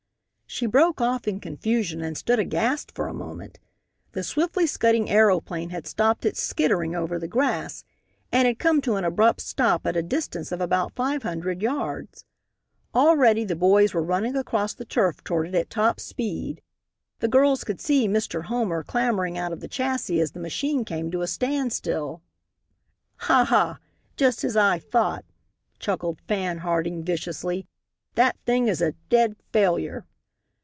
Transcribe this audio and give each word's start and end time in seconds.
She 0.53 0.65
broke 0.65 0.99
off 0.99 1.29
in 1.29 1.39
confusion 1.39 2.01
and 2.01 2.17
stood 2.17 2.37
aghast 2.37 2.91
for 2.93 3.07
a 3.07 3.13
moment. 3.13 3.57
The 4.11 4.21
swiftly 4.21 4.67
scudding 4.67 5.09
aeroplane 5.09 5.69
had 5.69 5.87
stopped 5.87 6.25
its 6.25 6.41
skittering 6.41 6.93
over 6.93 7.17
the 7.17 7.27
grass 7.29 7.85
and 8.33 8.45
had 8.45 8.59
come 8.59 8.81
to 8.81 8.97
an 8.97 9.05
abrupt 9.05 9.39
stop 9.39 9.87
at 9.87 9.95
a 9.95 10.03
distance 10.03 10.51
of 10.51 10.59
about 10.59 10.93
five 10.93 11.23
hundred 11.23 11.61
yards. 11.61 12.25
Already 12.93 13.45
the 13.45 13.55
boys 13.55 13.93
were 13.93 14.03
running 14.03 14.35
across 14.35 14.73
the 14.73 14.83
turf 14.83 15.23
toward 15.23 15.47
it 15.47 15.55
at 15.55 15.69
top 15.69 16.01
speed. 16.01 16.61
The 17.21 17.29
girls 17.29 17.63
could 17.63 17.79
see 17.79 18.09
Mr. 18.09 18.43
Homer 18.43 18.83
clambering 18.83 19.37
out 19.37 19.53
of 19.53 19.61
the 19.61 19.69
chassis 19.69 20.19
as 20.19 20.33
the 20.33 20.41
machine 20.41 20.83
came 20.83 21.09
to 21.11 21.21
a 21.21 21.27
standstill. 21.27 22.21
"Ha! 23.19 23.45
Ha! 23.45 23.79
just 24.17 24.43
as 24.43 24.57
I 24.57 24.79
thought," 24.79 25.23
chuckled 25.79 26.19
Fan 26.27 26.57
Harding, 26.57 27.05
viciously, 27.05 27.67
"that 28.15 28.35
thing 28.45 28.67
is 28.67 28.81
a 28.81 28.91
dead 29.07 29.37
failure." 29.53 30.05